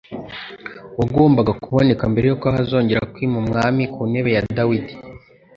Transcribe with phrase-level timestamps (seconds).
[0.95, 4.93] uwagombaga kuboneka mbere y'uko hazongera kwima umwami ku ntebe ya Dawidi.